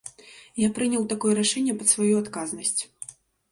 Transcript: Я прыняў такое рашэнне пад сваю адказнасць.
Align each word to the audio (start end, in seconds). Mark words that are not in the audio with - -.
Я 0.61 0.69
прыняў 0.79 1.05
такое 1.11 1.33
рашэнне 1.41 1.77
пад 1.83 1.93
сваю 1.93 2.17
адказнасць. 2.25 2.77